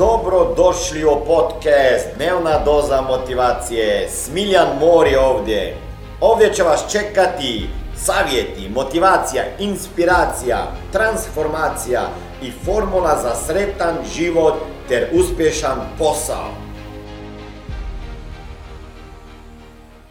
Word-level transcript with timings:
Dobro 0.00 0.54
došli 0.56 1.04
u 1.04 1.24
podcast 1.26 2.08
Dnevna 2.16 2.64
doza 2.64 3.00
motivacije. 3.00 4.08
Smiljan 4.08 4.68
Mor 4.80 5.06
je 5.06 5.20
ovdje. 5.20 5.76
Ovdje 6.20 6.54
će 6.54 6.62
vas 6.62 6.92
čekati 6.92 7.68
savjeti, 7.96 8.68
motivacija, 8.74 9.42
inspiracija, 9.58 10.58
transformacija 10.92 12.00
i 12.42 12.50
formula 12.50 13.18
za 13.22 13.34
sretan 13.34 13.96
život 14.14 14.54
ter 14.88 15.08
uspješan 15.12 15.78
posao. 15.98 16.48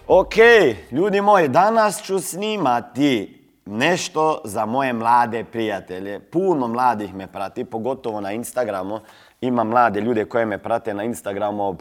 Ok, 0.07 0.35
ljudi 0.91 1.21
moji, 1.21 1.47
danas 1.47 2.03
ću 2.03 2.19
snimati 2.19 3.39
nešto 3.65 4.41
za 4.43 4.65
moje 4.65 4.93
mlade 4.93 5.43
prijatelje. 5.43 6.19
Puno 6.19 6.67
mladih 6.67 7.13
me 7.15 7.27
prati, 7.27 7.65
pogotovo 7.65 8.21
na 8.21 8.31
Instagramu. 8.31 8.99
Ima 9.41 9.63
mlade 9.63 10.01
ljude 10.01 10.25
koje 10.25 10.45
me 10.45 10.57
prate 10.57 10.93
na 10.93 11.03
Instagramu, 11.03 11.77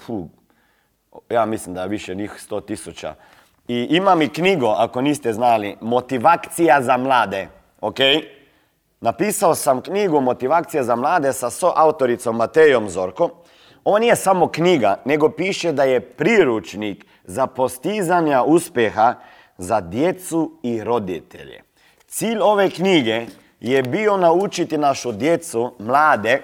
ja 1.30 1.46
mislim 1.46 1.74
da 1.74 1.82
je 1.82 1.88
više 1.88 2.14
njih 2.14 2.32
sto 2.38 2.60
tisuća. 2.60 3.14
I 3.68 3.86
imam 3.90 4.22
i 4.22 4.28
knjigu, 4.28 4.66
ako 4.66 5.00
niste 5.00 5.32
znali, 5.32 5.76
Motivacija 5.80 6.82
za 6.82 6.96
mlade, 6.96 7.48
ok? 7.80 7.98
Napisao 9.00 9.54
sam 9.54 9.80
knjigu 9.80 10.20
Motivacija 10.20 10.82
za 10.82 10.96
mlade 10.96 11.32
sa 11.32 11.50
autoricom 11.76 12.36
Matejom 12.36 12.88
Zorko. 12.88 13.30
Ovo 13.84 13.98
nije 13.98 14.16
samo 14.16 14.48
knjiga, 14.48 14.96
nego 15.04 15.30
piše 15.30 15.72
da 15.72 15.84
je 15.84 16.00
priručnik 16.00 17.06
za 17.24 17.46
postizanja 17.46 18.42
uspjeha 18.42 19.14
za 19.58 19.80
djecu 19.80 20.52
i 20.62 20.84
roditelje. 20.84 21.62
Cilj 22.06 22.38
ove 22.40 22.70
knjige 22.70 23.26
je 23.60 23.82
bio 23.82 24.16
naučiti 24.16 24.78
našu 24.78 25.12
djecu, 25.12 25.74
mlade, 25.78 26.42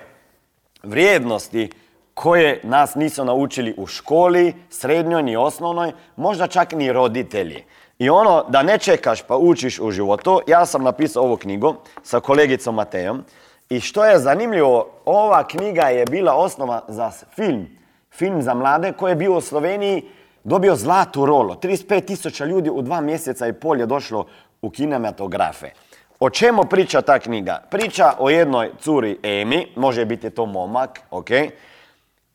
vrijednosti 0.85 1.71
koje 2.15 2.61
nas 2.63 2.95
nisu 2.95 3.25
naučili 3.25 3.75
u 3.77 3.87
školi, 3.87 4.55
srednjoj 4.71 5.23
ni 5.23 5.37
osnovnoj, 5.37 5.93
možda 6.17 6.47
čak 6.47 6.73
ni 6.73 6.93
roditelji. 6.93 7.65
I 7.99 8.11
ono 8.11 8.45
da 8.49 8.63
ne 8.63 8.79
čekaš 8.79 9.23
pa 9.23 9.37
učiš 9.37 9.79
u 9.81 9.91
životu, 9.91 10.41
ja 10.47 10.67
sam 10.67 10.83
napisao 10.83 11.23
ovu 11.23 11.37
knjigu 11.37 11.75
sa 12.03 12.21
kolegicom 12.21 12.75
Matejom 12.75 13.25
i 13.69 13.81
što 13.81 14.05
je 14.05 14.19
zanimljivo, 14.19 14.87
ova 15.05 15.47
knjiga 15.49 15.83
je 15.83 16.05
bila 16.07 16.35
osnova 16.35 16.83
za 16.89 17.11
film, 17.11 17.67
film 18.13 18.43
za 18.43 18.55
mlade 18.55 18.93
koji 18.93 19.11
je 19.11 19.17
bio 19.17 19.37
u 19.37 19.41
Sloveniji 19.41 20.03
dobio 20.45 20.77
zlatu 20.77 21.27
rolo. 21.27 21.55
35 21.55 22.05
tisuća 22.05 22.45
ljudi 22.45 22.71
u 22.71 22.83
dva 22.83 23.01
mjeseca 23.01 23.47
i 23.47 23.53
pol 23.53 23.81
je 23.81 23.87
došlo 23.87 24.27
u 24.63 24.71
kinematografe. 24.71 25.71
O 26.21 26.31
čemu 26.31 26.65
priča 26.65 27.03
ta 27.03 27.19
knjiga? 27.19 27.63
Priča 27.71 28.13
o 28.19 28.31
jednoj 28.31 28.71
curi 28.81 29.19
Emi, 29.23 29.67
može 29.77 30.05
biti 30.05 30.31
to 30.31 30.47
momak, 30.47 31.01
ok, 31.11 31.29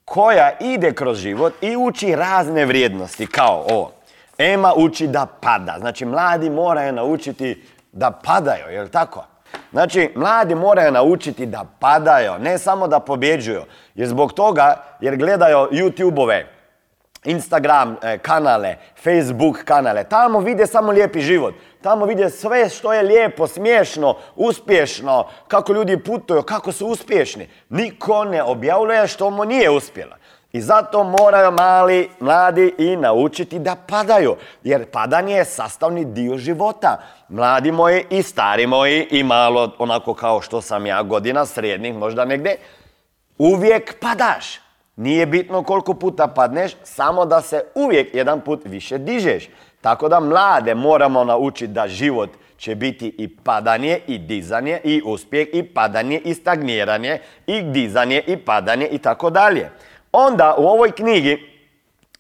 koja 0.06 0.52
ide 0.60 0.94
kroz 0.94 1.18
život 1.18 1.54
i 1.62 1.76
uči 1.76 2.16
razne 2.16 2.66
vrijednosti, 2.66 3.28
kao 3.28 3.66
ovo. 3.70 3.92
Ema 4.38 4.74
uči 4.76 5.08
da 5.08 5.26
pada. 5.42 5.76
Znači, 5.80 6.06
mladi 6.06 6.50
moraju 6.50 6.94
naučiti 6.94 7.64
da 7.92 8.12
padaju, 8.12 8.70
je 8.70 8.82
li 8.82 8.92
tako? 8.92 9.26
Znači, 9.72 10.12
mladi 10.16 10.56
moraju 10.56 10.92
naučiti 10.92 11.46
da 11.46 11.66
padaju, 11.80 12.32
ne 12.40 12.58
samo 12.58 12.88
da 12.88 13.00
pobjeđuju. 13.00 13.62
Jer 13.96 14.08
zbog 14.08 14.34
toga, 14.34 14.84
jer 15.02 15.16
gledaju 15.18 15.58
YouTube-ove, 15.58 16.59
Instagram 17.24 17.98
e, 18.02 18.18
kanale, 18.18 18.76
Facebook 19.04 19.64
kanale. 19.64 20.04
Tamo 20.04 20.40
vide 20.40 20.68
samo 20.68 20.92
lijepi 20.92 21.22
život. 21.22 21.56
Tamo 21.82 22.06
vide 22.06 22.30
sve 22.30 22.70
što 22.70 22.94
je 22.94 23.04
lijepo, 23.04 23.48
smiješno, 23.48 24.16
uspješno, 24.36 25.28
kako 25.48 25.74
ljudi 25.74 26.04
putuju, 26.04 26.44
kako 26.44 26.72
su 26.72 26.88
uspješni. 26.88 27.50
Niko 27.70 28.24
ne 28.24 28.44
objavljuje 28.44 29.08
što 29.08 29.30
mu 29.30 29.46
nije 29.46 29.70
uspjelo. 29.70 30.16
I 30.52 30.62
zato 30.62 31.04
moraju 31.04 31.52
mali, 31.52 32.10
mladi 32.20 32.76
i 32.78 32.96
naučiti 32.96 33.60
da 33.60 33.76
padaju. 33.76 34.36
Jer 34.64 34.86
padanje 34.92 35.36
je 35.36 35.46
sastavni 35.46 36.06
dio 36.06 36.38
života. 36.38 36.98
Mladi 37.30 37.72
moji 37.72 38.06
i 38.10 38.24
stari 38.24 38.68
moji 38.68 39.08
i 39.12 39.24
malo 39.24 39.76
onako 39.80 40.14
kao 40.14 40.42
što 40.42 40.62
sam 40.62 40.86
ja 40.86 41.04
godina, 41.04 41.46
srednjih 41.46 41.96
možda 41.96 42.26
negdje, 42.26 42.58
uvijek 43.38 44.00
padaš. 44.00 44.69
Nije 45.00 45.26
bitno 45.26 45.64
koliko 45.64 45.94
puta 45.94 46.28
padneš, 46.28 46.72
samo 46.84 47.26
da 47.26 47.42
se 47.42 47.64
uvijek 47.76 48.16
jedan 48.16 48.42
put 48.42 48.62
više 48.66 48.98
dižeš. 48.98 49.50
Tako 49.82 50.10
da 50.10 50.20
mlade 50.20 50.76
moramo 50.76 51.24
naučiti 51.24 51.74
da 51.74 51.88
život 51.88 52.30
će 52.58 52.76
biti 52.76 53.16
i 53.18 53.36
padanje 53.36 54.00
i 54.08 54.18
dizanje 54.18 54.80
i 54.84 55.02
uspjeh 55.06 55.48
i 55.54 55.64
padanje 55.64 56.22
i 56.26 56.34
stagniranje 56.34 57.20
i 57.48 57.62
dizanje 57.62 58.24
i 58.28 58.38
padanje 58.38 58.88
i 58.88 58.98
tako 58.98 59.30
dalje. 59.30 59.70
Onda 60.12 60.56
u 60.58 60.68
ovoj 60.68 60.92
knjigi, 60.92 61.50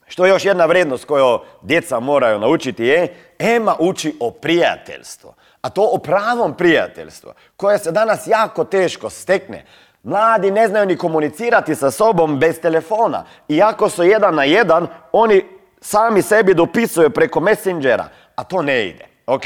što 0.08 0.26
je 0.26 0.30
još 0.30 0.46
jedna 0.46 0.66
vrednost 0.66 1.06
koju 1.06 1.40
djeca 1.62 2.00
moraju 2.00 2.40
naučiti 2.40 2.86
je, 2.86 3.16
Ema 3.40 3.76
uči 3.80 4.16
o 4.20 4.32
prijateljstvu. 4.32 5.34
A 5.62 5.70
to 5.70 5.90
o 5.94 5.98
pravom 5.98 6.54
prijateljstvu, 6.58 7.32
koje 7.58 7.78
se 7.78 7.92
danas 7.92 8.28
jako 8.28 8.64
teško 8.64 9.10
stekne. 9.10 9.66
Mladi 10.04 10.52
ne 10.52 10.68
znaju 10.68 10.86
ni 10.86 10.98
komunicirati 10.98 11.76
sa 11.76 11.92
sobom 11.92 12.40
bez 12.40 12.60
telefona. 12.60 13.24
Iako 13.48 13.90
su 13.90 14.04
jedan 14.04 14.36
na 14.36 14.44
jedan, 14.44 14.88
oni 15.12 15.46
sami 15.82 16.22
sebi 16.22 16.54
dopisuju 16.54 17.10
preko 17.10 17.40
messengera, 17.40 18.06
a 18.36 18.44
to 18.44 18.62
ne 18.62 18.88
ide. 18.88 19.06
Ok? 19.28 19.44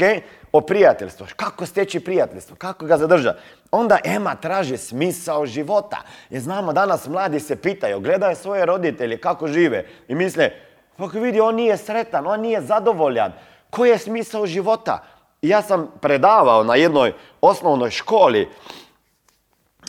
O 0.52 0.60
prijateljstvu. 0.60 1.26
Kako 1.36 1.66
steći 1.66 2.00
prijateljstvo? 2.00 2.56
Kako 2.56 2.86
ga 2.86 2.96
zadržati? 2.96 3.40
Onda 3.70 3.98
Ema 4.04 4.34
traži 4.34 4.76
smisao 4.76 5.46
života. 5.46 5.96
Jer 6.30 6.42
znamo 6.42 6.72
danas 6.72 7.06
mladi 7.06 7.40
se 7.40 7.56
pitaju, 7.56 8.00
gledaju 8.00 8.36
svoje 8.36 8.66
roditelje 8.66 9.20
kako 9.20 9.48
žive 9.48 9.86
i 10.08 10.14
misle, 10.14 10.50
pa 10.96 11.04
vidi, 11.04 11.40
on 11.40 11.54
nije 11.54 11.76
sretan, 11.76 12.26
on 12.26 12.40
nije 12.40 12.60
zadovoljan. 12.60 13.32
Koji 13.70 13.90
je 13.90 13.98
smisao 13.98 14.46
života? 14.46 15.02
ja 15.48 15.62
sam 15.62 15.90
predavao 16.00 16.64
na 16.64 16.74
jednoj 16.74 17.12
osnovnoj 17.40 17.90
školi 17.90 18.48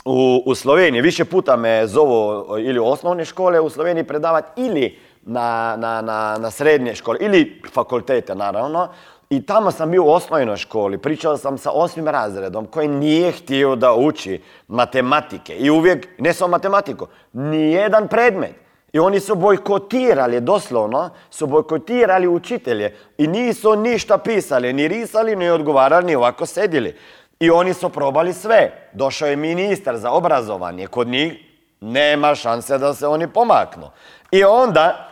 u, 0.04 0.42
u 0.46 0.54
Sloveniji. 0.54 1.02
Više 1.02 1.24
puta 1.24 1.56
me 1.56 1.86
zovu 1.86 2.44
ili 2.58 2.78
osnovne 2.78 3.24
škole 3.24 3.60
u 3.60 3.70
Sloveniji 3.70 4.04
predavati 4.04 4.62
ili 4.62 4.98
na, 5.22 5.76
na, 5.78 6.02
na, 6.02 6.38
na 6.38 6.50
srednje 6.50 6.94
škole 6.94 7.18
ili 7.20 7.62
fakultete 7.72 8.34
naravno. 8.34 8.88
I 9.30 9.46
tamo 9.46 9.70
sam 9.70 9.90
bio 9.90 10.04
u 10.04 10.10
osnovnoj 10.10 10.56
školi, 10.56 10.98
pričao 10.98 11.36
sam 11.36 11.58
sa 11.58 11.70
osmim 11.70 12.08
razredom 12.08 12.66
koji 12.66 12.88
nije 12.88 13.32
htio 13.32 13.76
da 13.76 13.94
uči 13.94 14.40
matematike. 14.68 15.56
I 15.56 15.70
uvijek, 15.70 16.08
ne 16.18 16.32
samo 16.32 16.50
matematiku, 16.50 17.06
nijedan 17.32 18.08
predmet. 18.08 18.54
I 18.92 18.98
oni 18.98 19.20
su 19.20 19.34
bojkotirali, 19.34 20.40
doslovno, 20.40 21.10
su 21.30 21.46
bojkotirali 21.46 22.28
učitelje 22.28 22.94
i 23.18 23.26
nisu 23.26 23.76
ništa 23.76 24.18
pisali, 24.18 24.72
ni 24.72 24.88
risali, 24.88 25.36
ni 25.36 25.50
odgovarali, 25.50 26.06
ni 26.06 26.14
ovako 26.14 26.46
sedili. 26.46 26.96
I 27.40 27.50
oni 27.50 27.74
su 27.74 27.88
probali 27.88 28.32
sve. 28.32 28.88
Došao 28.92 29.28
je 29.28 29.36
ministar 29.36 29.96
za 29.96 30.10
obrazovanje. 30.10 30.86
Kod 30.86 31.08
njih 31.08 31.32
nema 31.80 32.34
šanse 32.34 32.78
da 32.78 32.94
se 32.94 33.06
oni 33.06 33.28
pomaknu. 33.28 33.90
I 34.30 34.44
onda 34.44 35.08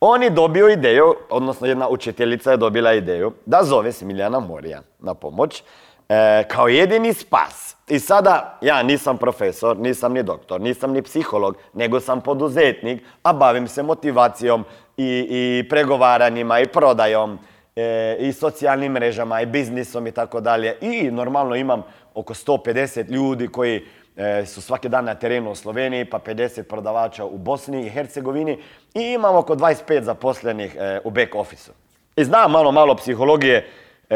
oni 0.00 0.30
dobiju 0.30 0.68
ideju, 0.68 1.14
odnosno 1.30 1.66
jedna 1.66 1.88
učiteljica 1.88 2.50
je 2.50 2.56
dobila 2.56 2.92
ideju 2.92 3.32
da 3.46 3.62
zove 3.62 3.92
Smiljana 3.92 4.40
Morija 4.40 4.82
na 4.98 5.14
pomoć 5.14 5.62
e, 6.08 6.44
kao 6.48 6.68
jedini 6.68 7.14
spas. 7.14 7.76
I 7.88 7.98
sada 7.98 8.58
ja 8.60 8.82
nisam 8.82 9.18
profesor, 9.18 9.78
nisam 9.78 10.12
ni 10.12 10.22
doktor, 10.22 10.60
nisam 10.60 10.92
ni 10.92 11.02
psiholog, 11.02 11.56
nego 11.74 12.00
sam 12.00 12.20
poduzetnik, 12.20 13.02
a 13.22 13.32
bavim 13.32 13.68
se 13.68 13.82
motivacijom 13.82 14.64
i, 14.96 15.26
i 15.30 15.68
pregovaranjima 15.68 16.60
i 16.60 16.66
prodajom 16.66 17.38
E, 17.78 18.16
i 18.18 18.32
socijalnim 18.32 18.92
mrežama 18.92 19.40
i 19.40 19.46
biznisom 19.46 20.06
i 20.06 20.12
tako 20.12 20.40
dalje. 20.40 20.76
I 20.80 21.10
normalno 21.10 21.56
imam 21.56 21.82
oko 22.14 22.34
150 22.34 23.10
ljudi 23.10 23.48
koji 23.48 23.86
e, 24.16 24.46
su 24.46 24.62
svaki 24.62 24.88
dan 24.88 25.04
na 25.04 25.14
terenu 25.14 25.50
u 25.50 25.54
Sloveniji, 25.54 26.04
pa 26.04 26.18
50 26.18 26.62
prodavača 26.62 27.24
u 27.24 27.38
Bosni 27.38 27.86
i 27.86 27.90
Hercegovini 27.90 28.58
i 28.94 29.00
imam 29.02 29.36
oko 29.36 29.54
25 29.54 30.02
zaposlenih 30.02 30.76
e, 30.78 31.00
u 31.04 31.10
back 31.10 31.34
office 31.34 31.70
I 32.16 32.24
znam 32.24 32.50
malo, 32.50 32.72
malo 32.72 32.96
psihologije 32.96 33.68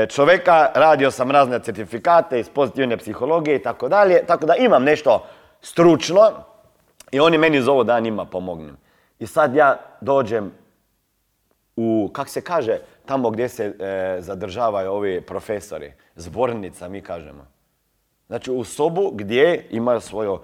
čovjeka, 0.08 0.70
radio 0.74 1.10
sam 1.10 1.30
razne 1.30 1.58
certifikate 1.58 2.40
iz 2.40 2.48
pozitivne 2.48 2.96
psihologije 2.96 3.56
i 3.56 3.62
tako 3.62 3.88
dalje, 3.88 4.26
tako 4.26 4.46
da 4.46 4.54
imam 4.54 4.84
nešto 4.84 5.26
stručno 5.60 6.30
i 7.10 7.20
oni 7.20 7.38
meni 7.38 7.62
zovu 7.62 7.84
da 7.84 8.00
njima 8.00 8.24
pomognem. 8.24 8.76
I 9.18 9.26
sad 9.26 9.54
ja 9.54 9.76
dođem 10.00 10.52
u, 11.76 12.10
kak 12.12 12.28
se 12.28 12.40
kaže, 12.40 12.78
tamo 13.06 13.30
gdje 13.30 13.48
se 13.48 13.64
e, 13.64 14.16
zadržavaju 14.20 14.92
ovi 14.92 15.20
profesori, 15.20 15.92
zbornica 16.16 16.88
mi 16.88 17.00
kažemo. 17.00 17.46
Znači 18.26 18.50
u 18.50 18.64
sobu 18.64 19.10
gdje 19.14 19.66
imaju 19.70 20.00
svoju 20.00 20.40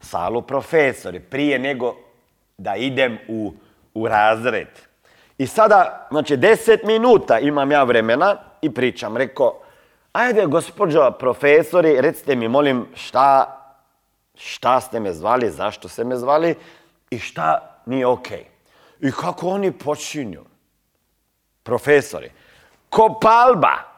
salu 0.00 0.42
profesori, 0.42 1.20
prije 1.20 1.58
nego 1.58 1.96
da 2.58 2.76
idem 2.76 3.18
u, 3.28 3.52
u 3.94 4.08
razred. 4.08 4.68
I 5.38 5.46
sada, 5.46 6.06
znači 6.10 6.36
deset 6.36 6.84
minuta 6.84 7.38
imam 7.38 7.70
ja 7.72 7.84
vremena 7.84 8.36
i 8.62 8.74
pričam. 8.74 9.16
Rekao, 9.16 9.58
ajde 10.12 10.46
gospođo 10.46 11.10
profesori, 11.10 12.00
recite 12.00 12.36
mi 12.36 12.48
molim 12.48 12.86
šta, 12.94 13.58
šta 14.34 14.80
ste 14.80 15.00
me 15.00 15.12
zvali, 15.12 15.50
zašto 15.50 15.88
ste 15.88 16.04
me 16.04 16.16
zvali. 16.16 16.54
i 17.10 17.18
šta 17.18 17.78
nije 17.86 18.06
ok. 18.06 18.28
I 19.00 19.12
kako 19.12 19.48
oni 19.48 19.72
počinju, 19.72 20.44
profesori, 21.62 22.30
ko 22.90 23.18
palba 23.20 23.92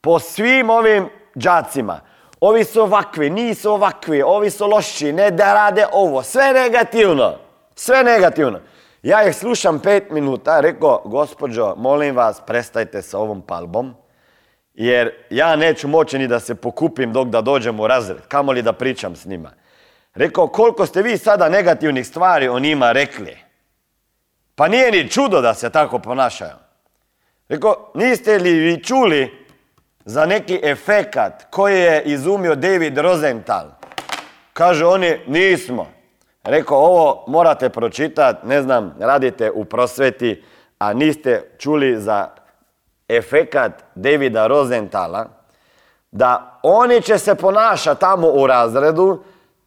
po 0.00 0.18
svim 0.18 0.70
ovim 0.70 1.08
džacima. 1.38 2.00
Ovi 2.40 2.64
su 2.64 2.82
ovakvi, 2.82 3.30
nisu 3.30 3.72
ovakvi, 3.72 4.22
ovi 4.22 4.50
su 4.50 4.66
loši, 4.66 5.12
ne 5.12 5.30
da 5.30 5.54
rade 5.54 5.86
ovo. 5.92 6.22
Sve 6.22 6.52
negativno, 6.52 7.34
sve 7.74 8.04
negativno. 8.04 8.60
Ja 9.02 9.28
ih 9.28 9.36
slušam 9.36 9.78
pet 9.78 10.10
minuta, 10.10 10.60
rekao, 10.60 11.02
gospođo, 11.04 11.74
molim 11.76 12.16
vas, 12.16 12.40
prestajte 12.46 13.02
sa 13.02 13.18
ovom 13.18 13.42
palbom, 13.42 13.94
jer 14.74 15.12
ja 15.30 15.56
neću 15.56 15.88
moći 15.88 16.18
ni 16.18 16.28
da 16.28 16.40
se 16.40 16.54
pokupim 16.54 17.12
dok 17.12 17.28
da 17.28 17.40
dođem 17.40 17.80
u 17.80 17.86
razred, 17.86 18.18
kamo 18.28 18.52
li 18.52 18.62
da 18.62 18.72
pričam 18.72 19.16
s 19.16 19.24
njima. 19.24 19.50
Rekao, 20.14 20.46
koliko 20.46 20.86
ste 20.86 21.02
vi 21.02 21.18
sada 21.18 21.48
negativnih 21.48 22.06
stvari 22.06 22.48
o 22.48 22.58
njima 22.58 22.92
rekli. 22.92 23.36
Pa 24.54 24.68
nije 24.68 24.92
ni 24.92 25.08
čudo 25.08 25.40
da 25.40 25.54
se 25.54 25.70
tako 25.70 25.98
ponašaju. 25.98 26.69
Rekao, 27.50 27.90
niste 27.94 28.38
li 28.38 28.52
vi 28.52 28.84
čuli 28.84 29.46
za 30.04 30.26
neki 30.26 30.60
efekat 30.62 31.46
koji 31.50 31.80
je 31.80 32.02
izumio 32.02 32.54
David 32.54 32.98
Rosenthal? 32.98 33.64
Kaže 34.52 34.86
oni, 34.86 35.20
nismo. 35.26 35.86
Rekao, 36.44 36.78
ovo 36.78 37.24
morate 37.26 37.68
pročitati, 37.68 38.46
ne 38.46 38.62
znam, 38.62 38.94
radite 39.00 39.50
u 39.50 39.64
prosveti, 39.64 40.42
a 40.78 40.92
niste 40.92 41.42
čuli 41.58 42.00
za 42.00 42.28
efekat 43.08 43.72
Davida 43.94 44.46
Rosenthala, 44.46 45.26
da 46.10 46.60
oni 46.62 47.02
će 47.02 47.18
se 47.18 47.34
ponašati 47.34 48.00
tamo 48.00 48.28
u 48.28 48.46
razredu 48.46 49.22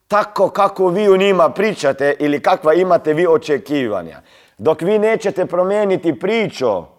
tako 0.08 0.50
kako 0.50 0.88
vi 0.88 1.10
u 1.10 1.18
njima 1.18 1.50
pričate 1.50 2.16
ili 2.20 2.42
kakva 2.42 2.74
imate 2.74 3.14
vi 3.14 3.28
očekivanja. 3.28 4.22
Dok 4.58 4.82
vi 4.82 5.00
nećete 5.00 5.46
promijeniti 5.46 6.20
priču 6.20 6.94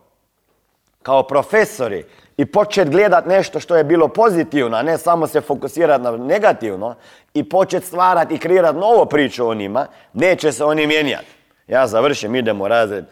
kao 1.04 1.22
profesori 1.22 2.04
i 2.36 2.46
početi 2.46 2.90
gledati 2.90 3.28
nešto 3.28 3.60
što 3.60 3.76
je 3.76 3.84
bilo 3.84 4.08
pozitivno, 4.08 4.76
a 4.76 4.82
ne 4.82 4.98
samo 4.98 5.26
se 5.26 5.40
fokusirati 5.40 6.04
na 6.04 6.16
negativno 6.16 6.94
i 7.34 7.48
početi 7.48 7.86
stvarati 7.86 8.34
i 8.34 8.38
kreirati 8.38 8.78
novu 8.78 9.06
priču 9.06 9.48
o 9.48 9.54
njima, 9.54 9.86
neće 10.12 10.52
se 10.52 10.64
oni 10.64 10.86
mijenjati. 10.86 11.26
Ja 11.66 11.86
završim, 11.86 12.34
idemo 12.34 12.68
razred, 12.68 13.04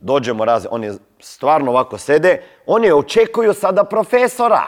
dođemo 0.00 0.44
razred, 0.44 0.68
oni 0.72 0.92
stvarno 1.20 1.70
ovako 1.70 1.98
sede, 1.98 2.42
oni 2.66 2.92
očekuju 2.92 3.54
sada 3.54 3.84
profesora, 3.84 4.62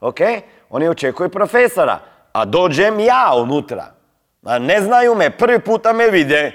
ok? 0.00 0.20
Oni 0.70 0.88
očekuju 0.88 1.28
profesora, 1.28 1.98
a 2.32 2.44
dođem 2.44 3.00
ja 3.00 3.32
unutra. 3.36 3.86
A 4.44 4.58
ne 4.58 4.80
znaju 4.80 5.14
me, 5.14 5.30
prvi 5.30 5.58
puta 5.58 5.92
me 5.92 6.10
vide, 6.10 6.52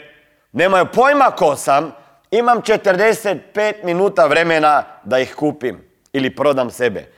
nemaju 0.51 0.85
pojma 0.93 1.31
ko 1.31 1.55
sam, 1.55 1.91
imam 2.37 2.61
45 2.61 3.83
minuta 3.83 4.27
vremena 4.27 4.83
da 5.03 5.19
ih 5.19 5.35
kupim 5.35 5.89
ili 6.13 6.35
prodam 6.35 6.69
sebe. 6.69 7.11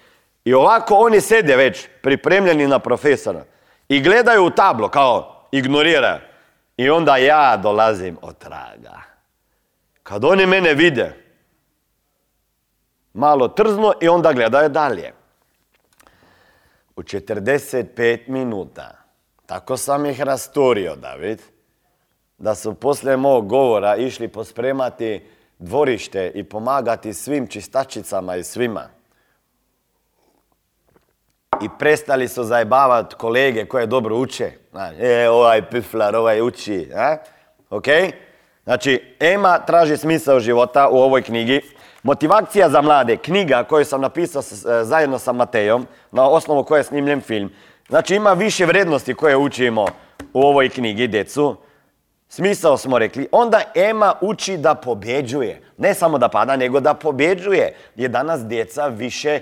I 0.46 0.54
ovako 0.54 0.96
oni 0.96 1.22
sede 1.22 1.56
već 1.56 1.88
pripremljeni 2.02 2.68
na 2.68 2.80
profesora 2.80 3.44
i 3.90 4.02
gledaju 4.02 4.46
u 4.46 4.50
tablo 4.50 4.90
kao 4.90 5.48
ignoriraju. 5.52 6.20
I 6.78 6.90
onda 6.90 7.18
ja 7.18 7.58
dolazim 7.58 8.18
od 8.22 8.38
traga. 8.38 9.02
Kad 10.04 10.26
oni 10.26 10.46
mene 10.46 10.74
vide, 10.74 11.14
malo 13.14 13.48
trzno 13.48 13.94
i 14.02 14.08
onda 14.08 14.34
gledaju 14.34 14.70
dalje. 14.70 15.14
U 16.96 17.02
45 17.02 18.20
minuta, 18.28 18.92
tako 19.46 19.78
sam 19.78 20.06
ih 20.06 20.22
rastorio, 20.22 20.96
David, 20.96 21.42
da 22.38 22.56
su 22.56 22.74
poslije 22.74 23.18
mog 23.18 23.48
govora 23.48 23.96
išli 23.96 24.28
pospremati 24.28 25.22
dvorište 25.60 26.32
i 26.36 26.44
pomagati 26.44 27.14
svim 27.14 27.48
čistačicama 27.48 28.36
i 28.36 28.44
svima. 28.44 28.90
I 31.62 31.70
prestali 31.80 32.28
su 32.28 32.44
zajebavati 32.44 33.16
kolege 33.16 33.66
koje 33.66 33.86
dobro 33.86 34.18
uče. 34.18 34.52
E, 35.00 35.30
ovaj 35.30 35.70
piflar, 35.70 36.16
ovaj 36.16 36.42
uči. 36.42 36.92
A? 36.96 37.18
Ok? 37.70 37.86
Znači, 38.64 39.16
Ema 39.20 39.60
traži 39.60 39.98
smisao 39.98 40.40
života 40.40 40.90
u 40.90 40.98
ovoj 40.98 41.22
knjigi. 41.22 41.62
Motivacija 42.04 42.70
za 42.70 42.82
mlade, 42.82 43.18
knjiga 43.18 43.64
koju 43.64 43.86
sam 43.86 44.02
napisao 44.02 44.42
e, 44.42 44.84
zajedno 44.84 45.20
sa 45.20 45.34
Matejom, 45.34 45.88
na 46.12 46.30
osnovu 46.30 46.64
koje 46.64 46.80
je 46.80 46.84
snimljen 46.84 47.22
film. 47.22 47.52
Znači, 47.90 48.16
ima 48.16 48.34
više 48.34 48.66
vrednosti 48.66 49.14
koje 49.14 49.38
učimo 49.38 49.86
u 50.34 50.42
ovoj 50.42 50.70
knjigi, 50.70 51.08
decu. 51.08 51.56
Smisao 52.30 52.78
smo 52.78 53.00
rekli. 53.00 53.28
Onda 53.32 53.62
Ema 53.76 54.14
uči 54.22 54.58
da 54.58 54.76
pobjeđuje. 54.76 55.62
Ne 55.78 55.94
samo 55.94 56.18
da 56.18 56.30
pada, 56.30 56.56
nego 56.56 56.80
da 56.80 56.94
pobjeđuje. 56.94 57.76
Jer 57.96 58.12
danas 58.12 58.46
djeca 58.46 58.88
više 58.88 59.40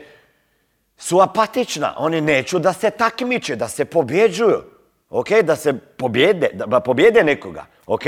su 0.97 1.21
apatična. 1.21 1.93
Oni 1.97 2.21
neću 2.21 2.59
da 2.59 2.73
se 2.73 2.89
takmiče, 2.89 3.55
da 3.55 3.67
se 3.67 3.85
pobjeđuju. 3.85 4.61
Ok, 5.09 5.29
da 5.29 5.55
se 5.55 5.73
pobjede, 5.97 6.49
da 6.53 6.79
pobjede 6.79 7.23
nekoga. 7.23 7.65
Ok, 7.87 8.03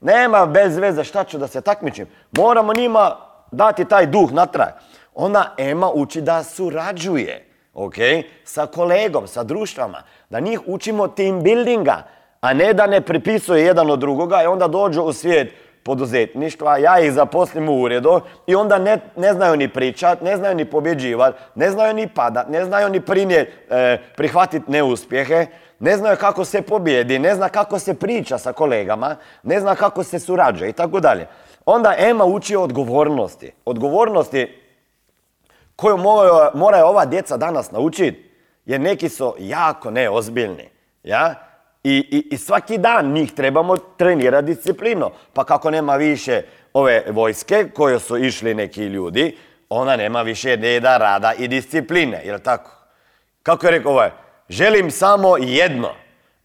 nema 0.00 0.46
bez 0.46 0.76
veze 0.76 1.04
šta 1.04 1.24
ću 1.24 1.38
da 1.38 1.46
se 1.46 1.60
takmičim. 1.60 2.06
Moramo 2.36 2.74
njima 2.74 3.16
dati 3.52 3.84
taj 3.84 4.06
duh 4.06 4.32
natrag. 4.32 4.68
Ona 5.14 5.54
Ema 5.58 5.90
uči 5.90 6.20
da 6.20 6.42
surađuje. 6.42 7.46
Ok, 7.74 7.94
sa 8.44 8.66
kolegom, 8.66 9.26
sa 9.26 9.42
društvama. 9.42 10.02
Da 10.30 10.40
njih 10.40 10.60
učimo 10.66 11.08
team 11.08 11.42
buildinga, 11.42 12.02
a 12.40 12.52
ne 12.52 12.72
da 12.72 12.86
ne 12.86 13.00
pripisuje 13.00 13.64
jedan 13.64 13.90
od 13.90 13.98
drugoga 13.98 14.42
i 14.42 14.46
onda 14.46 14.68
dođu 14.68 15.02
u 15.02 15.12
svijet 15.12 15.52
poduzetništva, 15.82 16.78
ja 16.78 17.00
ih 17.00 17.12
zaposlim 17.12 17.68
u 17.68 17.82
uredu 17.82 18.20
i 18.46 18.54
onda 18.54 18.78
ne, 18.78 18.98
ne 19.16 19.32
znaju 19.32 19.56
ni 19.56 19.68
pričat, 19.68 20.20
ne 20.20 20.36
znaju 20.36 20.54
ni 20.54 20.64
pobjeđivati, 20.64 21.38
ne 21.54 21.70
znaju 21.70 21.94
ni 21.94 22.08
padat, 22.08 22.48
ne 22.48 22.64
znaju 22.64 22.88
ni 22.88 23.00
prinijet, 23.00 23.48
e, 23.70 23.98
prihvatiti 24.16 24.70
neuspjehe, 24.70 25.46
ne 25.78 25.96
znaju 25.96 26.16
kako 26.16 26.44
se 26.44 26.62
pobjedi, 26.62 27.18
ne 27.18 27.34
zna 27.34 27.48
kako 27.48 27.78
se 27.78 27.94
priča 27.94 28.38
sa 28.38 28.52
kolegama, 28.52 29.16
ne 29.42 29.60
zna 29.60 29.74
kako 29.74 30.02
se 30.02 30.18
surađuje 30.18 30.70
i 30.70 30.72
tako 30.72 31.00
dalje. 31.00 31.26
Onda 31.66 31.94
Ema 31.98 32.24
uči 32.24 32.56
odgovornosti. 32.56 33.52
Odgovornosti 33.64 34.62
koju 35.76 35.96
moraju 36.54 36.86
ova 36.86 37.04
djeca 37.04 37.36
danas 37.36 37.70
naučiti, 37.70 38.30
jer 38.64 38.80
neki 38.80 39.08
su 39.08 39.34
jako 39.38 39.90
neozbiljni. 39.90 40.68
Ja? 41.02 41.34
I, 41.88 42.28
i, 42.30 42.36
svaki 42.38 42.78
dan 42.78 43.12
njih 43.12 43.32
trebamo 43.32 43.76
trenirati 43.76 44.46
disciplinu. 44.46 45.10
Pa 45.32 45.44
kako 45.44 45.70
nema 45.70 45.96
više 45.96 46.42
ove 46.72 47.04
vojske 47.10 47.68
koje 47.74 47.98
su 47.98 48.18
išli 48.18 48.54
neki 48.54 48.84
ljudi, 48.84 49.36
ona 49.68 49.96
nema 49.96 50.22
više 50.22 50.56
reda, 50.56 50.96
rada 50.96 51.32
i 51.38 51.48
discipline, 51.48 52.22
jel 52.24 52.38
tako? 52.38 52.70
Kako 53.42 53.66
je 53.66 53.70
rekao 53.70 53.92
ovaj? 53.92 54.10
Želim 54.48 54.90
samo 54.90 55.36
jedno, 55.36 55.94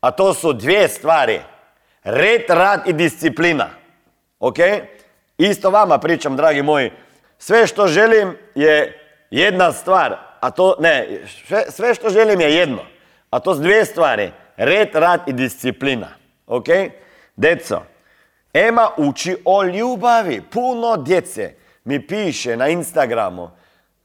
a 0.01 0.11
to 0.11 0.33
su 0.33 0.53
dvije 0.53 0.87
stvari. 0.87 1.39
Red, 2.03 2.41
rad 2.49 2.81
i 2.87 2.93
disciplina. 2.93 3.69
Ok? 4.39 4.57
Isto 5.37 5.69
vama 5.69 5.97
pričam, 5.97 6.37
dragi 6.37 6.61
moji. 6.61 6.91
Sve 7.37 7.67
što 7.67 7.87
želim 7.87 8.37
je 8.55 8.99
jedna 9.31 9.71
stvar, 9.71 10.17
a 10.39 10.51
to, 10.51 10.75
ne, 10.79 11.21
sve 11.69 11.95
što 11.95 12.09
želim 12.09 12.41
je 12.41 12.55
jedno, 12.55 12.81
a 13.29 13.39
to 13.39 13.55
su 13.55 13.61
dvije 13.61 13.85
stvari. 13.85 14.31
Red, 14.63 14.95
rad 14.95 15.21
i 15.27 15.33
disciplina. 15.33 16.07
Ok? 16.47 16.65
Deco, 17.35 17.81
Ema 18.53 18.89
uči 18.97 19.37
o 19.45 19.63
ljubavi. 19.63 20.41
Puno 20.51 20.97
djece 20.97 21.53
mi 21.83 22.07
piše 22.07 22.57
na 22.57 22.67
Instagramu 22.67 23.49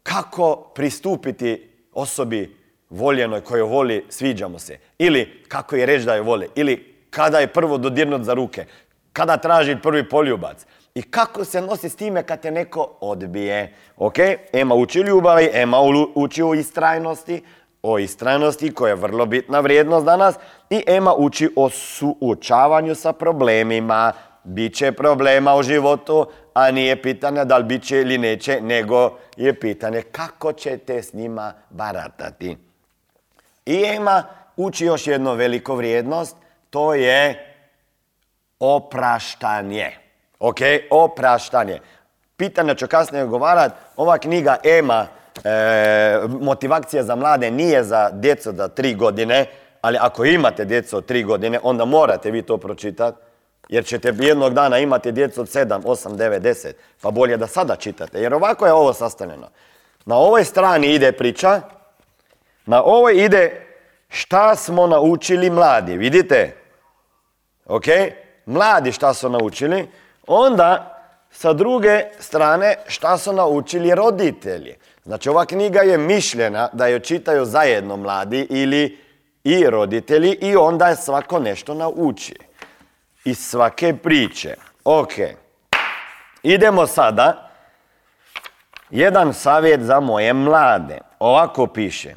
kako 0.03 0.57
pristupiti 0.75 1.71
osobi 1.93 2.57
voljenoj 2.91 3.41
koju 3.41 3.67
voli, 3.67 4.05
sviđamo 4.09 4.59
se. 4.59 4.79
Ili 4.99 5.45
kako 5.49 5.77
je 5.77 5.87
reći 5.87 6.05
da 6.05 6.15
je 6.15 6.21
vole. 6.21 6.47
Ili 6.55 6.95
kada 7.11 7.39
je 7.39 7.47
prvo 7.47 7.79
dodirnut 7.79 8.23
za 8.23 8.35
ruke. 8.35 8.65
Kada 9.13 9.37
traži 9.37 9.77
prvi 9.83 10.09
poljubac. 10.09 10.67
I 10.95 11.03
kako 11.03 11.45
se 11.45 11.61
nosi 11.61 11.89
s 11.89 11.97
time 11.97 12.23
kad 12.23 12.41
te 12.41 12.51
neko 12.51 12.97
odbije. 13.01 13.75
Ok, 13.97 14.19
Ema 14.53 14.75
uči 14.75 14.99
ljubavi, 14.99 15.51
Ema 15.53 15.81
uči 16.15 16.43
o 16.43 16.55
istrajnosti, 16.55 17.43
o 17.87 17.99
istrajnosti 17.99 18.75
koja 18.75 18.91
je 18.91 18.95
vrlo 18.95 19.27
bitna 19.27 19.61
vrijednost 19.61 20.07
danas 20.07 20.35
i 20.71 20.83
Ema 20.87 21.15
uči 21.15 21.53
o 21.57 21.71
suočavanju 21.71 22.95
sa 22.95 23.13
problemima. 23.13 24.13
Biće 24.45 24.93
problema 24.93 25.55
u 25.55 25.63
životu, 25.63 26.27
a 26.55 26.71
nije 26.71 27.03
pitanje 27.03 27.45
da 27.45 27.59
li 27.59 27.65
bit 27.65 27.87
će 27.87 28.01
ili 28.01 28.19
neće, 28.19 28.61
nego 28.61 29.19
je 29.37 29.61
pitanje 29.61 30.03
kako 30.03 30.53
ćete 30.53 31.03
s 31.03 31.13
njima 31.13 31.53
baratati. 31.71 32.57
I 33.67 33.85
Ema 33.85 34.25
uči 34.57 34.85
još 34.85 35.07
jednu 35.07 35.35
veliku 35.35 35.75
vrijednost, 35.75 36.37
to 36.71 36.95
je 36.95 37.55
opraštanje. 38.61 39.91
Ok, 40.39 40.59
opraštanje. 40.91 41.81
Pitanje 42.37 42.75
ću 42.75 42.87
kasnije 42.87 43.25
govarati, 43.25 43.75
ova 43.97 44.19
knjiga 44.19 44.57
Ema 44.65 45.07
e, 45.45 46.21
motivacija 46.41 47.05
za 47.05 47.15
mlade 47.15 47.51
nije 47.51 47.85
za 47.85 48.11
djecu 48.13 48.53
da 48.53 48.69
tri 48.69 48.95
godine, 48.95 49.47
ali 49.81 49.99
ako 50.01 50.25
imate 50.25 50.65
djecu 50.65 50.97
od 50.97 51.07
tri 51.07 51.23
godine, 51.23 51.61
onda 51.63 51.85
morate 51.85 52.31
vi 52.31 52.43
to 52.43 52.59
pročitati. 52.59 53.19
Jer 53.69 53.85
ćete 53.85 54.13
jednog 54.19 54.55
dana 54.55 54.79
imati 54.79 55.13
djecu 55.13 55.41
od 55.41 55.47
7, 55.47 55.83
8, 55.83 56.17
9, 56.17 56.41
10. 56.41 56.73
Pa 57.01 57.11
bolje 57.11 57.37
da 57.37 57.47
sada 57.47 57.77
čitate. 57.77 58.21
Jer 58.21 58.35
ovako 58.35 58.67
je 58.67 58.73
ovo 58.73 58.93
sastavljeno. 58.93 59.49
Na 60.05 60.17
ovoj 60.17 60.45
strani 60.45 60.95
ide 60.95 61.13
priča. 61.13 61.61
Na 62.67 62.83
ovoj 62.83 63.25
ide 63.25 63.67
šta 64.09 64.57
smo 64.57 64.87
naučili 64.87 65.51
mladi. 65.51 65.97
Vidite? 65.97 66.57
Ok? 67.67 67.85
Mladi 68.47 68.93
šta 68.93 69.15
su 69.15 69.29
naučili. 69.29 69.89
Onda 70.27 70.93
sa 71.31 71.53
druge 71.53 72.05
strane 72.19 72.77
šta 72.87 73.19
su 73.19 73.33
naučili 73.33 73.95
roditelji. 73.95 74.77
Znači 75.07 75.29
ova 75.29 75.45
knjiga 75.45 75.81
je 75.81 75.99
mišljena 75.99 76.69
da 76.73 76.87
je 76.87 77.01
čitaju 77.01 77.45
zajedno 77.45 77.97
mladi 77.97 78.47
ili 78.51 78.99
i 79.45 79.71
roditelji 79.71 80.39
i 80.41 80.57
onda 80.57 80.89
je 80.89 80.97
svako 80.97 81.39
nešto 81.39 81.75
nauči. 81.75 82.35
Iz 83.25 83.39
svake 83.39 83.97
priče. 83.97 84.55
Ok. 84.85 85.13
Idemo 86.43 86.87
sada. 86.87 87.51
Jedan 88.91 89.35
savjet 89.35 89.81
za 89.81 90.01
moje 90.01 90.33
mlade. 90.33 90.99
Ovako 91.19 91.67
piše. 91.67 92.15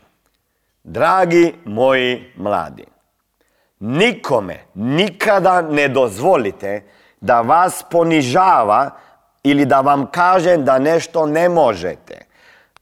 Dragi 0.83 1.53
moji 1.65 2.33
mladi. 2.35 2.85
Nikome 3.79 4.57
nikada 4.73 5.61
ne 5.61 5.87
dozvolite 5.87 6.83
da 7.21 7.41
vas 7.41 7.83
ponižava 7.91 8.89
ili 9.43 9.65
da 9.65 9.81
vam 9.81 10.05
kaže 10.11 10.57
da 10.57 10.79
nešto 10.79 11.25
ne 11.25 11.49
možete. 11.49 12.28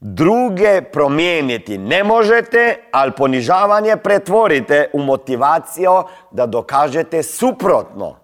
Druge 0.00 0.82
promijeniti 0.82 1.78
ne 1.78 2.04
možete, 2.04 2.76
ali 2.90 3.12
ponižavanje 3.12 3.96
pretvorite 3.96 4.90
u 4.92 5.02
motivaciju 5.02 6.02
da 6.30 6.46
dokažete 6.46 7.22
suprotno. 7.22 8.16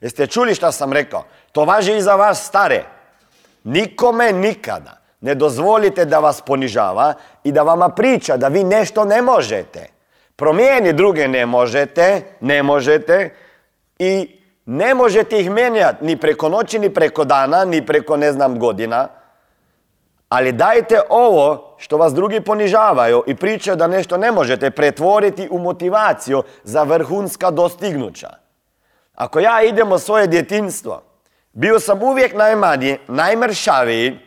Jeste 0.00 0.26
čuli 0.26 0.54
šta 0.54 0.72
sam 0.72 0.92
rekao? 0.92 1.24
To 1.52 1.64
važi 1.64 1.96
i 1.96 2.02
za 2.02 2.14
vas 2.14 2.46
stare. 2.46 2.84
Nikome 3.64 4.32
nikada 4.32 5.00
ne 5.20 5.34
dozvolite 5.34 6.04
da 6.04 6.18
vas 6.18 6.40
ponižava 6.40 7.14
i 7.44 7.52
da 7.52 7.62
vama 7.62 7.88
priča 7.88 8.36
da 8.36 8.48
vi 8.48 8.64
nešto 8.64 9.04
ne 9.04 9.22
možete. 9.22 9.88
Promijeni 10.36 10.92
druge 10.92 11.28
ne 11.28 11.46
možete, 11.46 12.22
ne 12.40 12.62
možete 12.62 13.34
i 13.98 14.40
ne 14.66 14.94
možete 14.94 15.40
ih 15.40 15.50
menjati 15.50 16.04
ni 16.04 16.16
preko 16.16 16.48
noći, 16.48 16.78
ni 16.78 16.94
preko 16.94 17.24
dana, 17.24 17.64
ni 17.64 17.86
preko 17.86 18.16
ne 18.16 18.32
znam 18.32 18.58
godina. 18.58 19.08
Ali 20.28 20.52
dajte 20.52 21.00
ovo 21.08 21.74
što 21.78 21.96
vas 21.96 22.14
drugi 22.14 22.40
ponižavaju 22.40 23.24
i 23.26 23.34
pričaju 23.34 23.76
da 23.76 23.86
nešto 23.86 24.16
ne 24.16 24.32
možete 24.32 24.70
pretvoriti 24.70 25.48
u 25.50 25.58
motivaciju 25.58 26.42
za 26.64 26.82
vrhunska 26.82 27.50
dostignuća. 27.50 28.28
Ako 29.14 29.40
ja 29.40 29.62
idem 29.62 29.92
u 29.92 29.98
svoje 29.98 30.26
djetinstvo, 30.26 31.02
bio 31.52 31.80
sam 31.80 32.02
uvijek 32.02 32.34
najmanji, 32.34 32.98
najmršaviji, 33.08 34.18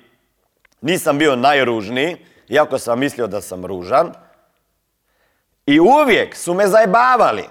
nisam 0.81 1.17
bio 1.17 1.35
najružniji, 1.35 2.17
iako 2.47 2.77
sam 2.77 2.99
mislio 2.99 3.27
da 3.27 3.41
sam 3.41 3.65
ružan. 3.65 4.13
I 5.65 5.79
uvijek 5.79 6.35
su 6.35 6.53
me 6.53 6.67
zajbavali. 6.67 7.43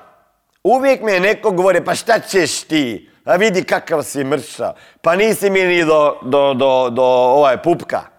Uvijek 0.64 1.02
mi 1.02 1.12
je 1.12 1.21
neko 1.21 1.50
govori, 1.50 1.85
pa 1.85 1.95
šta 1.95 2.19
ćeš 2.19 2.62
ti? 2.62 3.11
A 3.25 3.37
vidi 3.37 3.64
kakav 3.64 4.02
si 4.02 4.25
mrša. 4.25 4.73
Pa 5.02 5.17
nisi 5.17 5.50
mi 5.50 5.62
ni 5.62 5.85
do, 5.85 6.19
do, 6.23 6.55
do, 6.55 6.90
do 6.90 7.05
ovaj 7.05 7.62
pupka. 7.62 8.18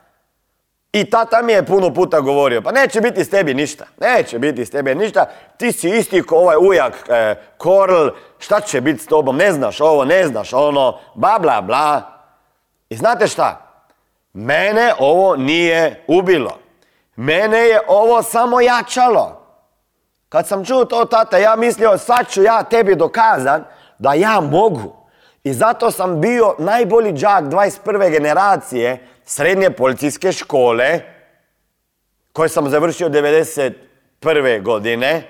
I 0.94 1.10
tata 1.10 1.42
mi 1.42 1.54
je 1.54 1.66
puno 1.66 1.94
puta 1.94 2.20
govorio, 2.20 2.62
pa 2.62 2.72
neće 2.72 3.02
biti 3.02 3.26
s 3.26 3.30
tebi 3.30 3.54
ništa, 3.54 3.86
neće 4.02 4.40
biti 4.40 4.66
s 4.66 4.70
tebi 4.70 4.96
ništa, 4.96 5.26
ti 5.58 5.72
si 5.72 5.90
isti 5.90 6.24
ko 6.24 6.36
ovaj 6.36 6.56
ujak 6.60 6.94
e, 7.10 7.36
Korl, 7.58 8.08
šta 8.40 8.62
će 8.62 8.82
biti 8.82 9.04
s 9.04 9.08
tobom, 9.08 9.38
ne 9.38 9.52
znaš 9.52 9.82
ovo, 9.82 10.06
ne 10.06 10.28
znaš 10.28 10.54
ono, 10.54 11.00
bla 11.16 11.40
bla 11.40 11.62
bla. 11.62 12.02
I 12.90 12.96
znate 12.96 13.28
šta? 13.28 13.70
Mene 14.34 14.94
ovo 15.00 15.36
nije 15.36 16.04
ubilo. 16.08 16.60
Mene 17.16 17.58
je 17.58 17.80
ovo 17.88 18.24
samo 18.24 18.62
jačalo. 18.62 19.46
Kad 20.30 20.48
sam 20.48 20.66
čuo 20.66 20.86
to 20.86 21.06
tata, 21.06 21.38
ja 21.38 21.56
mislio 21.56 21.98
sad 21.98 22.30
ću 22.30 22.44
ja 22.44 22.64
tebi 22.64 22.96
dokazan 22.96 23.64
da 24.00 24.14
ja 24.14 24.40
mogu. 24.42 24.99
I 25.50 25.54
zato 25.54 25.92
sam 25.92 26.22
bio 26.22 26.56
najbolji 26.60 27.14
džak 27.14 27.44
21. 27.44 28.12
generacije 28.12 29.08
srednje 29.26 29.70
policijske 29.72 30.32
škole 30.32 31.00
koje 32.34 32.50
sam 32.50 32.70
završio 32.70 33.10
91. 33.10 34.64
godine. 34.64 35.24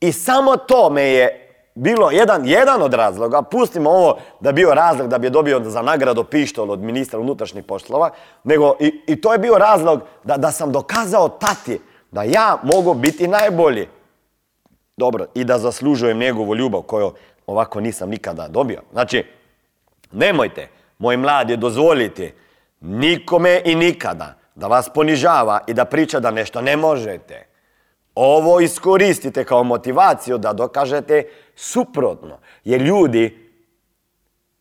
I 0.00 0.12
samo 0.12 0.56
to 0.56 0.90
me 0.90 1.02
je 1.02 1.54
bilo 1.74 2.10
jedan, 2.10 2.46
jedan 2.46 2.82
od 2.82 2.94
razloga, 2.94 3.42
pustimo 3.42 3.90
ovo 3.90 4.18
da 4.40 4.52
bio 4.52 4.74
razlog 4.74 5.08
da 5.08 5.18
bi 5.18 5.26
je 5.26 5.30
dobio 5.30 5.60
za 5.64 5.82
nagradu 5.82 6.24
pištol 6.24 6.70
od 6.70 6.80
ministra 6.80 7.20
unutrašnjih 7.20 7.64
poslova, 7.64 8.10
nego 8.44 8.76
i, 8.80 9.00
i 9.06 9.20
to 9.20 9.32
je 9.32 9.38
bio 9.38 9.58
razlog 9.58 10.00
da, 10.24 10.36
da 10.36 10.50
sam 10.50 10.72
dokazao 10.72 11.28
tati 11.28 11.80
da 12.10 12.22
ja 12.22 12.58
mogu 12.62 12.94
biti 12.94 13.28
najbolji. 13.28 13.88
Dobro, 14.96 15.26
i 15.34 15.44
da 15.44 15.58
zaslužujem 15.58 16.18
njegovu 16.18 16.54
ljubav 16.54 16.82
koju 16.82 17.12
ovako 17.48 17.80
nisam 17.80 18.10
nikada 18.10 18.48
dobio. 18.48 18.82
Znači, 18.92 19.24
nemojte, 20.12 20.68
moji 20.98 21.16
mladi, 21.16 21.56
dozvoliti 21.56 22.32
nikome 22.80 23.62
i 23.64 23.74
nikada 23.74 24.34
da 24.54 24.66
vas 24.66 24.88
ponižava 24.94 25.60
i 25.66 25.74
da 25.74 25.84
priča 25.84 26.20
da 26.20 26.30
nešto 26.30 26.60
ne 26.60 26.76
možete. 26.76 27.46
Ovo 28.14 28.60
iskoristite 28.60 29.44
kao 29.44 29.64
motivaciju 29.64 30.38
da 30.38 30.52
dokažete 30.52 31.24
suprotno. 31.56 32.38
Jer 32.64 32.82
ljudi, 32.82 33.50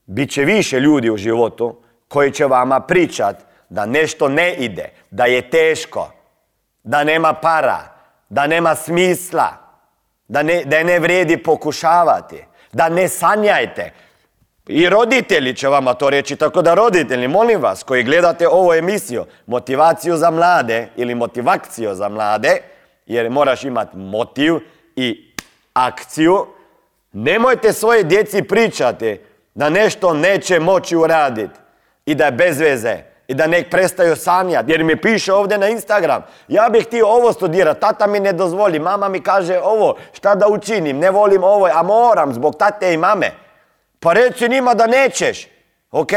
bit 0.05 0.31
će 0.31 0.45
više 0.45 0.79
ljudi 0.79 1.09
u 1.09 1.17
životu 1.17 1.81
koji 2.07 2.31
će 2.31 2.45
vama 2.45 2.79
pričat 2.79 3.35
da 3.69 3.85
nešto 3.85 4.29
ne 4.29 4.53
ide, 4.53 4.89
da 5.11 5.25
je 5.25 5.49
teško, 5.49 6.11
da 6.83 7.03
nema 7.03 7.33
para, 7.33 7.79
da 8.29 8.47
nema 8.47 8.75
smisla, 8.75 9.47
da 10.27 10.43
ne, 10.43 10.63
da 10.65 10.83
ne 10.83 10.99
vredi 10.99 11.43
pokušavati, 11.43 12.43
da 12.73 12.89
ne 12.89 13.07
sanjajte. 13.07 13.91
I 14.67 14.89
roditelji 14.89 15.55
će 15.55 15.67
vama 15.67 15.93
to 15.93 16.09
reći, 16.09 16.35
tako 16.35 16.61
da 16.61 16.73
roditelji, 16.73 17.27
molim 17.27 17.61
vas, 17.61 17.83
koji 17.83 18.03
gledate 18.03 18.47
ovu 18.47 18.73
emisiju, 18.73 19.25
motivaciju 19.45 20.17
za 20.17 20.31
mlade 20.31 20.87
ili 20.95 21.15
motivakciju 21.15 21.95
za 21.95 22.09
mlade, 22.09 22.61
jer 23.05 23.29
moraš 23.29 23.63
imati 23.63 23.97
motiv 23.97 24.53
i 24.95 25.33
akciju, 25.73 26.47
nemojte 27.13 27.73
svoje 27.73 28.03
djeci 28.03 28.43
pričati 28.43 29.19
da 29.55 29.69
nešto 29.69 30.13
neće 30.13 30.59
moći 30.59 30.95
uraditi 30.95 31.59
i 32.05 32.15
da 32.15 32.25
je 32.25 32.31
bez 32.31 32.59
veze 32.59 32.97
i 33.27 33.33
da 33.33 33.47
nek 33.47 33.69
prestaju 33.69 34.15
sanjati, 34.15 34.71
jer 34.71 34.83
mi 34.83 35.01
piše 35.01 35.33
ovdje 35.33 35.57
na 35.57 35.67
Instagram, 35.67 36.23
ja 36.47 36.69
bih 36.69 36.85
htio 36.85 37.07
ovo 37.07 37.33
studirati, 37.33 37.81
tata 37.81 38.07
mi 38.07 38.19
ne 38.19 38.33
dozvoli, 38.33 38.79
mama 38.79 39.09
mi 39.09 39.21
kaže 39.21 39.59
ovo, 39.63 39.95
šta 40.13 40.35
da 40.35 40.47
učinim, 40.47 40.99
ne 40.99 41.11
volim 41.11 41.43
ovo, 41.43 41.69
a 41.73 41.83
moram 41.83 42.33
zbog 42.33 42.55
tate 42.57 42.93
i 42.93 42.97
mame. 42.97 43.31
Pa 43.99 44.13
reci 44.13 44.49
njima 44.49 44.73
da 44.73 44.87
nećeš, 44.87 45.47
ok? 45.91 46.11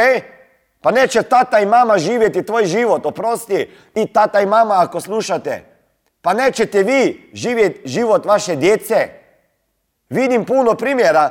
Pa 0.80 0.90
neće 0.90 1.22
tata 1.22 1.60
i 1.60 1.66
mama 1.66 1.98
živjeti 1.98 2.46
tvoj 2.46 2.64
život, 2.64 3.06
oprosti, 3.06 3.70
i 3.94 4.12
tata 4.12 4.40
i 4.40 4.46
mama 4.46 4.74
ako 4.78 5.00
slušate. 5.00 5.64
Pa 6.22 6.32
nećete 6.32 6.82
vi 6.82 7.30
živjeti 7.32 7.88
život 7.88 8.24
vaše 8.24 8.56
djece. 8.56 9.08
Vidim 10.08 10.44
puno 10.44 10.74
primjera 10.74 11.30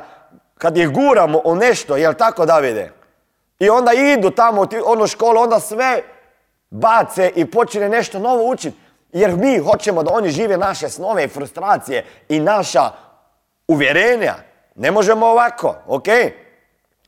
kad 0.58 0.76
ih 0.76 0.88
guramo 0.88 1.40
o 1.44 1.54
nešto, 1.54 1.96
jel 1.96 2.14
tako 2.14 2.46
Davide? 2.46 2.99
I 3.60 3.70
onda 3.70 3.92
idu 3.92 4.30
tamo 4.30 4.62
u 4.62 4.66
onu 4.84 5.06
školu, 5.06 5.40
onda 5.40 5.60
sve 5.60 6.02
bace 6.70 7.32
i 7.36 7.50
počne 7.50 7.88
nešto 7.88 8.18
novo 8.18 8.50
učiti. 8.50 8.76
Jer 9.12 9.36
mi 9.36 9.58
hoćemo 9.58 10.02
da 10.02 10.12
oni 10.12 10.30
žive 10.30 10.56
naše 10.56 10.88
snove 10.88 11.24
i 11.24 11.28
frustracije 11.28 12.04
i 12.28 12.40
naša 12.40 12.90
uvjerenja. 13.68 14.34
Ne 14.74 14.90
možemo 14.90 15.26
ovako, 15.26 15.74
ok? 15.86 16.06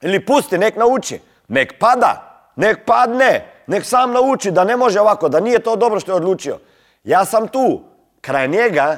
Ili 0.00 0.26
pusti, 0.26 0.59
nek 0.59 0.76
nauči. 0.76 1.21
Nek 1.49 1.78
pada, 1.78 2.42
nek 2.56 2.85
padne, 2.87 3.47
nek 3.66 3.85
sam 3.85 4.12
nauči 4.12 4.50
da 4.50 4.64
ne 4.64 4.76
može 4.76 5.00
ovako, 5.00 5.28
da 5.28 5.40
nije 5.40 5.59
to 5.59 5.76
dobro 5.76 6.00
što 6.00 6.12
je 6.12 6.16
odlučio. 6.16 6.59
Ja 7.04 7.25
sam 7.25 7.49
tu, 7.49 7.80
kraj 8.21 8.49
njega, 8.49 8.97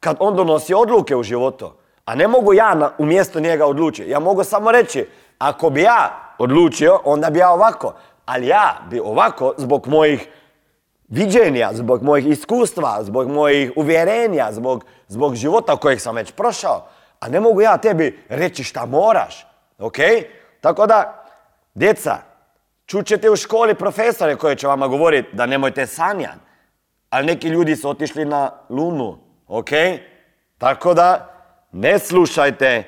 kad 0.00 0.16
on 0.20 0.36
donosi 0.36 0.74
odluke 0.74 1.16
u 1.16 1.22
životu. 1.22 1.72
A 2.04 2.14
ne 2.14 2.28
mogu 2.28 2.54
ja 2.54 2.90
umjesto 2.98 3.40
njega 3.40 3.66
odlučiti. 3.66 4.10
Ja 4.10 4.20
mogu 4.20 4.44
samo 4.44 4.72
reći, 4.72 5.08
ako 5.38 5.70
bi 5.70 5.82
ja 5.82 6.21
odlučio, 6.38 7.00
onda 7.04 7.30
bi 7.30 7.38
ja 7.38 7.50
ovako. 7.50 7.94
Ali 8.26 8.46
ja 8.46 8.80
bi 8.90 9.00
ovako 9.00 9.54
zbog 9.56 9.88
mojih 9.88 10.28
viđenja, 11.08 11.70
zbog 11.72 12.02
mojih 12.02 12.26
iskustva, 12.26 12.98
zbog 13.02 13.28
mojih 13.28 13.72
uvjerenja, 13.76 14.48
zbog, 14.50 14.84
zbog 15.08 15.34
života 15.34 15.76
kojeg 15.76 16.00
sam 16.00 16.16
već 16.16 16.32
prošao. 16.32 16.86
A 17.20 17.28
ne 17.28 17.40
mogu 17.40 17.60
ja 17.60 17.76
tebi 17.76 18.24
reći 18.28 18.64
šta 18.64 18.86
moraš. 18.86 19.46
Ok? 19.78 19.96
Tako 20.60 20.86
da, 20.86 21.24
djeca, 21.74 22.16
čućete 22.86 23.30
u 23.30 23.36
školi 23.36 23.74
profesore 23.74 24.36
koji 24.36 24.56
će 24.56 24.66
vama 24.66 24.88
govoriti 24.88 25.28
da 25.32 25.46
nemojte 25.46 25.86
sanjati. 25.86 26.38
Ali 27.10 27.26
neki 27.26 27.48
ljudi 27.48 27.76
su 27.76 27.90
otišli 27.90 28.24
na 28.24 28.50
lunu. 28.68 29.18
Ok? 29.48 29.70
Tako 30.58 30.94
da, 30.94 31.28
ne 31.72 31.98
slušajte 31.98 32.84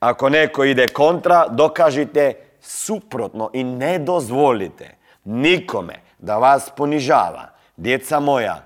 Ako 0.00 0.28
neko 0.28 0.64
ide 0.64 0.86
kontra, 0.88 1.48
dokažite 1.48 2.34
suprotno 2.60 3.50
i 3.52 3.64
ne 3.64 3.98
dozvolite 3.98 4.94
nikome 5.24 5.94
da 6.18 6.38
vas 6.38 6.70
ponižava. 6.76 7.48
Djeca 7.76 8.20
moja 8.20 8.62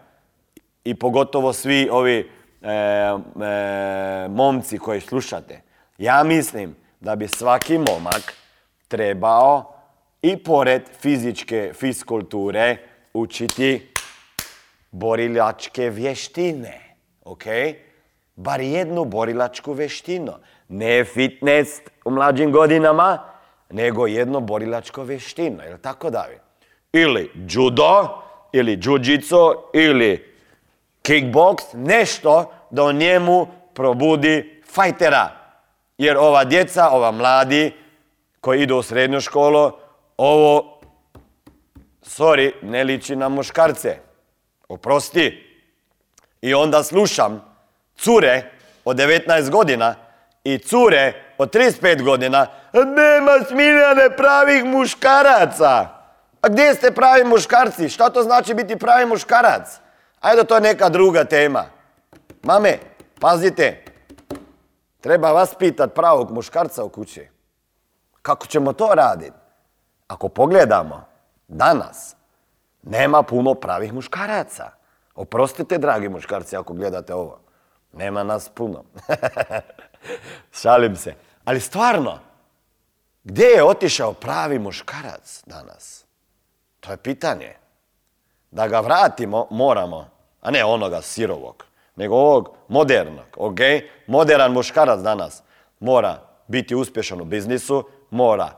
i 0.84 0.94
pogotovo 0.94 1.52
svi 1.52 1.88
ovi 1.92 2.30
e, 2.62 2.72
e, 2.72 4.28
momci 4.28 4.78
koji 4.78 5.00
slušate. 5.00 5.60
Ja 5.98 6.24
mislim 6.24 6.76
da 7.00 7.16
bi 7.16 7.28
svaki 7.28 7.78
momak 7.78 8.34
trebao 8.88 9.74
i 10.22 10.36
pored 10.36 10.82
fizičke 11.00 11.72
fiskulture 11.74 12.76
učiti 13.14 13.92
borilačke 14.90 15.90
vještine. 15.90 16.96
Ok? 17.24 17.44
Bar 18.34 18.60
jednu 18.60 19.04
borilačku 19.04 19.72
vještinu. 19.72 20.32
Ne 20.68 21.04
fitness 21.04 21.80
u 22.04 22.10
mlađim 22.10 22.52
godinama, 22.52 23.31
nego 23.72 24.06
jedno 24.06 24.40
borilačko 24.40 25.02
vještino. 25.02 25.62
Jel 25.62 25.78
tako 25.78 26.10
Davi? 26.10 26.38
Ili 26.92 27.30
judo, 27.34 28.22
ili 28.52 28.76
džuđico, 28.76 29.70
ili 29.72 30.34
kickbox, 31.02 31.56
nešto 31.74 32.52
da 32.70 32.84
u 32.84 32.92
njemu 32.92 33.46
probudi 33.74 34.62
fajtera. 34.72 35.28
Jer 35.98 36.16
ova 36.16 36.44
djeca, 36.44 36.88
ova 36.88 37.10
mladi 37.10 37.72
koji 38.40 38.62
idu 38.62 38.76
u 38.76 38.82
srednju 38.82 39.20
školu, 39.20 39.72
ovo, 40.16 40.80
sorry, 42.02 42.52
ne 42.62 42.84
liči 42.84 43.16
na 43.16 43.28
muškarce. 43.28 43.96
Oprosti. 44.68 45.48
I 46.42 46.54
onda 46.54 46.82
slušam 46.82 47.54
cure 47.96 48.50
od 48.84 48.96
19 48.96 49.50
godina 49.50 49.94
i 50.44 50.58
cure 50.58 51.12
od 51.42 51.54
35 51.54 52.02
godina, 52.02 52.46
nema 52.72 53.44
smiljane 53.48 54.16
pravih 54.16 54.64
muškaraca. 54.64 55.88
A 56.40 56.48
gdje 56.48 56.74
ste 56.74 56.90
pravi 56.90 57.24
muškarci? 57.24 57.88
Šta 57.88 58.10
to 58.10 58.22
znači 58.22 58.54
biti 58.54 58.76
pravi 58.76 59.06
muškarac? 59.06 59.80
Ajde, 60.20 60.44
to 60.44 60.54
je 60.54 60.60
neka 60.60 60.88
druga 60.88 61.24
tema. 61.24 61.64
Mame, 62.42 62.78
pazite, 63.20 63.84
treba 65.00 65.32
vas 65.32 65.54
pitat 65.54 65.94
pravog 65.94 66.30
muškarca 66.30 66.84
u 66.84 66.88
kući. 66.88 67.28
Kako 68.22 68.46
ćemo 68.46 68.72
to 68.72 68.90
raditi? 68.94 69.36
Ako 70.08 70.28
pogledamo, 70.28 71.04
danas 71.48 72.16
nema 72.82 73.22
puno 73.22 73.54
pravih 73.54 73.92
muškaraca. 73.92 74.70
Oprostite, 75.14 75.78
dragi 75.78 76.08
muškarci, 76.08 76.56
ako 76.56 76.72
gledate 76.72 77.14
ovo. 77.14 77.38
Nema 77.92 78.22
nas 78.22 78.48
puno. 78.48 78.84
Šalim 80.60 80.96
se. 80.96 81.14
Ali 81.44 81.60
stvarno, 81.60 82.18
gdje 83.24 83.44
je 83.44 83.64
otišao 83.64 84.12
pravi 84.12 84.58
muškarac 84.58 85.42
danas? 85.46 86.04
To 86.80 86.90
je 86.90 86.96
pitanje. 86.96 87.52
Da 88.50 88.68
ga 88.68 88.80
vratimo, 88.80 89.46
moramo, 89.50 90.10
a 90.40 90.50
ne 90.50 90.64
onoga 90.64 91.02
sirovog, 91.02 91.64
nego 91.96 92.16
ovog 92.16 92.48
modernog, 92.68 93.26
ok? 93.36 93.58
Moderan 94.06 94.52
muškarac 94.52 95.00
danas 95.00 95.42
mora 95.80 96.20
biti 96.46 96.74
uspješan 96.74 97.20
u 97.20 97.24
biznisu, 97.24 97.88
mora 98.10 98.50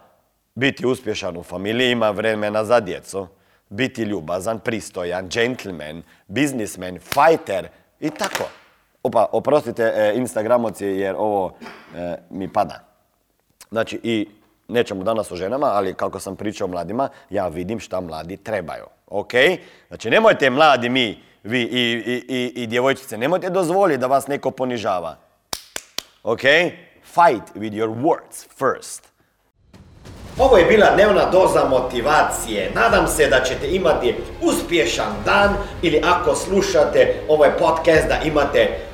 biti 0.54 0.86
uspješan 0.86 1.36
u 1.36 1.42
familiji, 1.42 1.90
ima 1.90 2.10
vremena 2.10 2.64
za 2.64 2.80
djecu, 2.80 3.28
biti 3.68 4.02
ljubazan, 4.02 4.58
pristojan, 4.58 5.28
gentleman, 5.28 6.02
biznismen, 6.26 6.98
fighter 6.98 7.68
i 8.00 8.10
tako. 8.10 8.44
Opa, 9.04 9.26
oprostite 9.32 9.82
e, 9.82 10.12
Instagramoci 10.16 10.86
jer 10.86 11.14
ovo 11.18 11.52
e, 11.96 12.16
mi 12.30 12.52
pada. 12.52 12.80
Znači 13.70 14.00
i 14.02 14.28
nećemo 14.68 15.04
danas 15.04 15.32
o 15.32 15.36
ženama, 15.36 15.66
ali 15.66 15.94
kako 15.94 16.20
sam 16.20 16.36
pričao 16.36 16.68
mladima, 16.68 17.08
ja 17.30 17.48
vidim 17.48 17.80
šta 17.80 18.00
mladi 18.00 18.36
trebaju. 18.36 18.84
Ok? 19.06 19.32
Znači 19.88 20.10
nemojte 20.10 20.50
mladi 20.50 20.88
mi, 20.88 21.22
vi 21.42 21.62
i, 21.62 22.02
i, 22.06 22.24
i, 22.28 22.62
i 22.62 22.66
djevojčice, 22.66 23.18
nemojte 23.18 23.50
dozvoliti 23.50 24.00
da 24.00 24.06
vas 24.06 24.26
neko 24.26 24.50
ponižava. 24.50 25.16
Ok? 26.22 26.42
Fight 27.02 27.54
with 27.54 27.72
your 27.72 28.02
words 28.02 28.46
first. 28.58 29.08
Ovo 30.38 30.56
je 30.56 30.64
bila 30.64 30.94
dnevna 30.94 31.30
doza 31.30 31.64
motivacije. 31.68 32.70
Nadam 32.74 33.08
se 33.08 33.26
da 33.26 33.40
ćete 33.44 33.68
imati 33.70 34.14
uspješan 34.42 35.12
dan 35.24 35.56
ili 35.82 36.02
ako 36.04 36.34
slušate 36.34 37.14
ovaj 37.28 37.50
podcast 37.58 38.08
da 38.08 38.20
imate 38.24 38.93